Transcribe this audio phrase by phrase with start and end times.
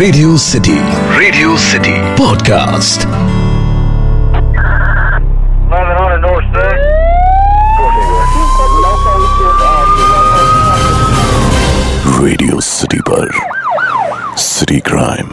[0.00, 0.76] Radio city
[1.18, 3.06] radio city podcast
[5.72, 6.80] Landing on the north side.
[12.20, 13.30] Radio city पर
[14.46, 15.28] city crime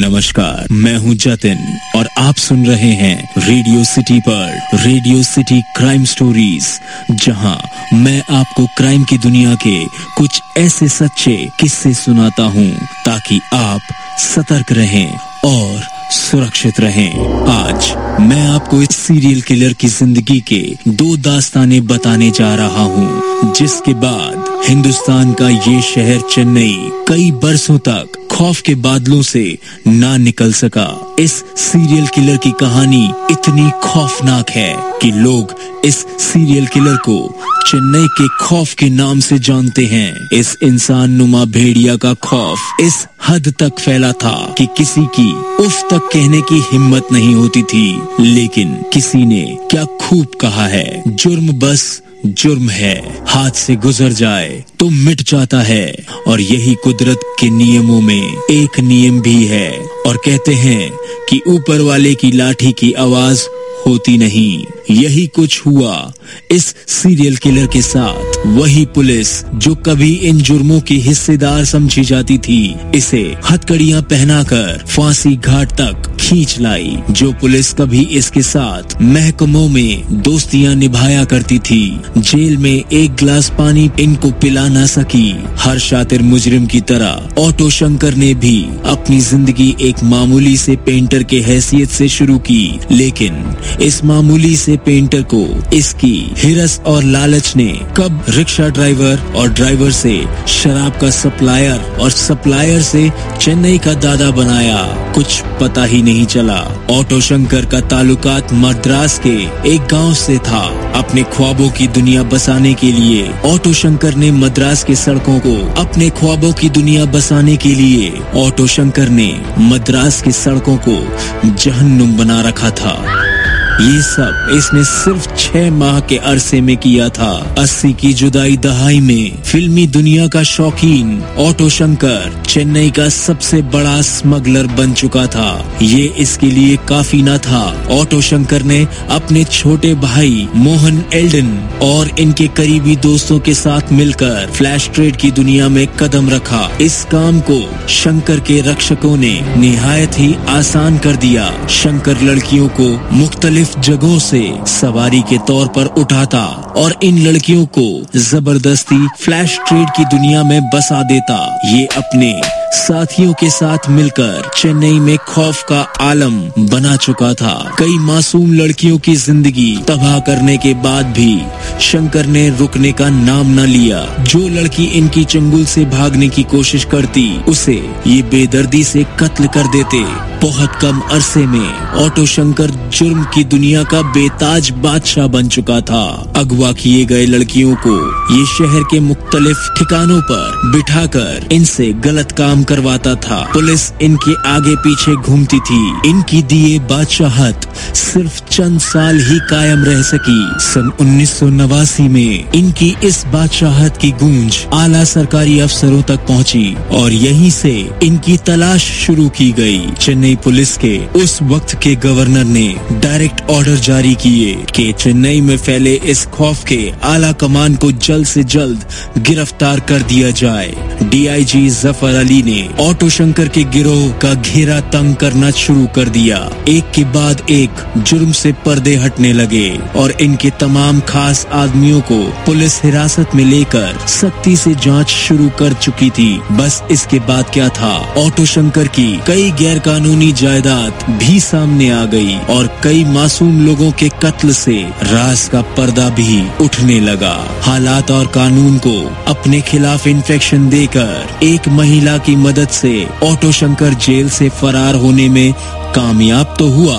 [0.00, 1.58] नमस्कार, मैं हूँ जतिन
[1.96, 6.68] और आप सुन रहे हैं रेडियो सिटी पर रेडियो सिटी क्राइम स्टोरीज,
[7.12, 7.58] जहाँ
[7.94, 9.76] मैं आपको क्राइम की दुनिया के
[10.16, 12.70] कुछ ऐसे सच्चे किस्से सुनाता हूँ
[13.04, 13.80] ताकि आप
[14.24, 15.08] सतर्क रहें
[15.44, 17.90] और सुरक्षित रहें। आज
[18.20, 23.94] मैं आपको इस सीरियल किलर की ज़िंदगी के दो दास्तानें बताने जा रहा हूँ, जिसके
[24.00, 30.52] बाद हिंदुस्तान का ये शहर चेन्नई कई बरसों तक खौफ के बादलों से ना निकल
[30.52, 35.54] सका। इस सीरियल किलर की कहानी इतनी खौफनाक है कि लोग
[35.84, 37.18] इस सीरियल किलर को
[37.66, 43.06] चेन्नई के खौफ के नाम से जानते हैं। इस इंसान नुमा भेड़िया का खौफ इस
[43.28, 45.32] हद तक फैला था कि किसी की
[45.64, 51.02] उफ तक कहने की हिम्मत नहीं होती थी। लेकिन किसी ने क्या खूब कहा है,
[51.08, 57.20] जुर्म बस जुर्म है। हाथ से गुजर जाए तो मिट जाता है। और यही कुदरत
[57.40, 59.70] के नियमों में एक नियम भी है।
[60.06, 60.90] और कहते हैं
[61.28, 63.42] कि ऊपर वाले की लाठी की आवाज़
[63.86, 66.12] होती नहीं। यही कुछ हुआ
[66.50, 72.38] इस सीरियल किलर के साथ। वही पुलिस जो कभी इन जुर्मों की हिस्सेदार समझी जाती
[72.38, 79.68] थी, इसे हथकड़ियाँ पहनाकर फांसी घाट तक खींच लाई, जो पुलिस कभी इसके साथ महकमों
[79.68, 85.78] में दोस्तियाँ निभाया करती थी। जेल में एक गिलास पानी इनको पिला ना सकी। हर
[85.78, 91.40] शातिर मुजरिम की तरह, ऑटो शंकर ने भी अपनी ज़िंदगी एक मामूली से पेंटर के
[91.40, 93.42] हैसियत से शुरू की। लेकिन
[93.82, 95.44] इस मामूली से पेंटर को
[95.76, 100.16] इसकी हिरस और लालच ने कब रिक्शा ड्राइवर और ड्राइवर से,
[100.52, 103.08] शराब का सप्लायर और सप्लायर से
[103.40, 104.82] चेन्नई का दादा बनाया,
[105.14, 109.34] कुछ पता ही नहीं चला। ऑटो शंकर का ताल्लुकात मद्रास के
[109.74, 114.84] एक गाँव से था। अपने ख्वाबों की दुनिया बसाने के लिए ऑटो शंकर ने मद्रास
[114.84, 120.32] के सड़कों को अपने ख्वाबों की दुनिया बसाने के लिए ऑटो शंकर ने मद्रास की
[120.32, 123.29] सड़कों को जहन्नुम बना रखा था।
[123.70, 129.00] ये सब इसने सिर्फ़ छह माह के अरसे में किया था। अस्सी की जुदाई दहाई
[129.00, 135.78] में फिल्मी दुनिया का शौकीन ऑटो शंकर चेन्नई का सबसे बड़ा स्मगलर बन चुका था।
[135.82, 141.48] ये इसके लिए काफ़ी न था। ऑटो शंकर ने अपने छोटे भाई मोहन एल्डन
[141.82, 147.04] और इनके करीबी दोस्तों के साथ मिलकर फ्लैश ट्रेड की दुनिया में कदम रखा। इस
[147.04, 153.69] काम को शंकर के रक्षकों ने निहायत ही आसान कर दिया। शंकर लड़कियों को मुख्तलिफ़
[153.78, 156.44] जगहों से सवारी के तौर पर उठाता
[156.76, 163.32] और इन लड़कियों को ज़बरदस्ती फ्लैश ट्रेड की दुनिया में बसा देता। ये अपने साथियों
[163.32, 166.38] के साथ मिलकर चेन्नई में खौफ का आलम
[166.70, 171.40] बना चुका था। कई मासूम लड़कियों की ज़िंदगी तबाह करने के बाद भी
[171.80, 176.84] शंकर ने रुकने का नाम न लिया। जो लड़की इनकी चंगुल से भागने की कोशिश
[176.84, 177.74] करती, उसे
[178.06, 180.04] ये बेदर्दी से कत्ल कर देते।
[180.40, 181.72] बहुत कम अरसे में
[182.04, 186.04] ऑटो शंकर जुर्म की दुनिया का बेताज बादशाह बन चुका था।
[186.36, 187.96] अगवा किए गए लड़कियों को
[188.36, 194.74] ये शहर के मुख्तलिफ़ ठिकानों पर बिठाकर इनसे गलत काम करवाता था। पुलिस इनके आगे
[194.78, 201.38] पीछे घूमती थी। इनकी दिए बादशाहत सिर्फ़ चंद साल ही कायम रह सकी। सन उन्नीस
[201.38, 207.50] सौ नवासी में इनकी इस बादशाहत की गूंज आला सरकारी अफसरों तक पहुँची और यहीं
[207.50, 213.42] से इनकी तलाश शुरू की गई। चेन्नई पुलिस के उस वक्त के गवर्नर ने डायरेक्ट
[213.50, 218.44] ऑर्डर जारी किए कि चेन्नई में फैले इस खौफ के आला कमान को जल्द से
[218.46, 218.84] जल्द
[219.20, 222.49] गिरफ़्तार कर दिया जाए। डीआईजी ज़फ़र अली ने
[222.80, 226.38] ऑटो शंकर के गिरोह का घेरा तंग करना शुरू कर दिया।
[226.68, 232.18] एक के बाद एक जुर्म से पर्दे हटने लगे और इनके तमाम खास आदमियों को
[232.46, 237.68] पुलिस हिरासत में लेकर सख्ती से जाँच शुरू कर चुकी थी। बस इसके बाद क्या
[237.68, 237.92] था?
[238.18, 243.90] ऑटो शंकर की कई गैर कानूनी जायदाद भी सामने आ गई और कई मासूम लोगों
[243.92, 250.06] के कत्ल से रास का पर्दा भी उठने लगा। हालात और कानून को अपने खिलाफ
[250.06, 252.92] इन्फेक्शन देकर एक महिला की मदद से
[253.24, 255.52] ऑटो शंकर जेल से फरार होने में
[255.96, 256.98] कामयाब तो हुआ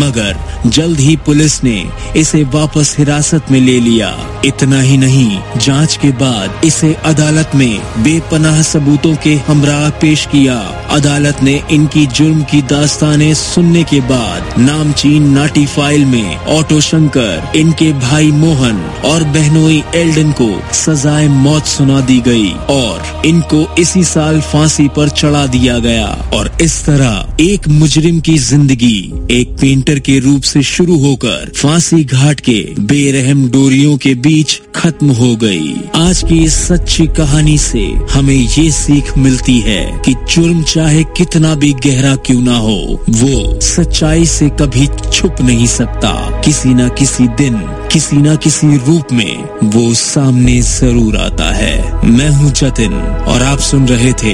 [0.00, 0.36] मगर
[0.66, 1.84] जल्द ही पुलिस ने
[2.16, 4.14] इसे वापस हिरासत में ले लिया।
[4.44, 10.56] इतना ही नहीं, जाँच के बाद इसे अदालत में बेपनाह सबूतों के हमरा पेश किया।
[10.90, 17.52] अदालत ने इनकी जुर्म की दास्तानें सुनने के बाद नामचीन नाटी फ़ाइल में ऑटो शंकर,
[17.56, 24.04] इनके भाई मोहन और बहनोई एल्डन को सजाए मौत सुना दी गई और इनको इसी
[24.04, 29.98] साल फांसी पर चढ़ा दिया गया। और इस तरह एक मुजरिम की ज़िंदगी, एक पेंटर
[29.98, 35.74] के रूप से शुरू होकर फांसी घाट के बेरहम डोरियों के बीच खत्म हो गई।
[35.96, 41.54] आज की इस सच्ची कहानी से हमें ये सीख मिलती है कि जुर्म चाहे कितना
[41.54, 46.12] भी गहरा क्यों ना हो, वो सच्चाई से कभी छुप नहीं सकता।
[46.44, 47.56] किसी न किसी दिन,
[47.92, 53.58] किसी न किसी रूप में वो सामने ज़रूर आता है। मैं हूँ जतिन और आप
[53.60, 54.32] सुन रहे थे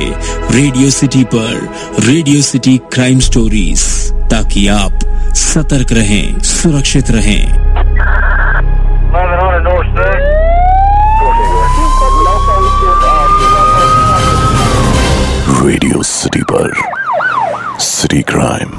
[0.55, 3.85] रेडियो सिटी पर रेडियो सिटी क्राइम स्टोरीज।
[4.31, 4.99] ताकि आप
[5.37, 7.43] सतर्क रहें सुरक्षित रहें
[9.17, 11.27] 11 on the north side.
[15.63, 16.73] Radio city पर
[17.83, 18.71] सिटी क्राइम